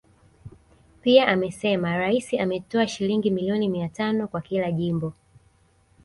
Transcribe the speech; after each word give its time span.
Pia 1.01 1.27
amesema 1.27 1.97
Rais 1.97 2.33
ametoa 2.33 2.87
shilingi 2.87 3.31
milioni 3.31 3.69
mia 3.69 3.89
tano 3.89 4.27
kwa 4.27 4.41
kila 4.41 4.71
jimbo 4.71 5.13